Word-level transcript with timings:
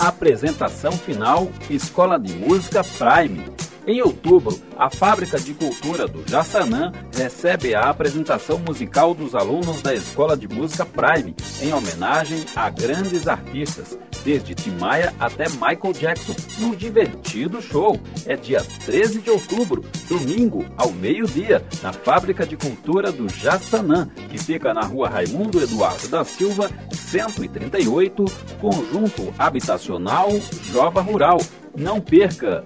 Apresentação 0.00 0.92
final 0.92 1.52
Escola 1.68 2.18
de 2.18 2.32
Música 2.32 2.82
Prime. 2.82 3.59
Em 3.86 4.02
outubro, 4.02 4.60
a 4.76 4.90
Fábrica 4.90 5.38
de 5.38 5.54
Cultura 5.54 6.06
do 6.06 6.22
Jaçanã 6.28 6.92
recebe 7.16 7.74
a 7.74 7.88
apresentação 7.88 8.58
musical 8.58 9.14
dos 9.14 9.34
alunos 9.34 9.80
da 9.80 9.94
Escola 9.94 10.36
de 10.36 10.46
Música 10.46 10.84
Prime, 10.84 11.34
em 11.62 11.72
homenagem 11.72 12.44
a 12.54 12.68
grandes 12.68 13.26
artistas, 13.26 13.98
desde 14.22 14.54
Tim 14.54 14.72
Maia 14.72 15.14
até 15.18 15.48
Michael 15.48 15.94
Jackson, 15.98 16.34
num 16.58 16.74
divertido 16.74 17.62
show. 17.62 17.98
É 18.26 18.36
dia 18.36 18.60
13 18.84 19.22
de 19.22 19.30
outubro, 19.30 19.82
domingo, 20.08 20.64
ao 20.76 20.92
meio-dia, 20.92 21.64
na 21.82 21.92
Fábrica 21.92 22.46
de 22.46 22.58
Cultura 22.58 23.10
do 23.10 23.28
Jaçanã, 23.28 24.08
que 24.28 24.36
fica 24.36 24.74
na 24.74 24.82
rua 24.82 25.08
Raimundo 25.08 25.60
Eduardo 25.60 26.06
da 26.08 26.22
Silva, 26.22 26.70
138, 26.92 28.24
Conjunto 28.60 29.34
Habitacional 29.38 30.28
Jova 30.70 31.00
Rural. 31.00 31.38
Não 31.74 31.98
perca! 31.98 32.64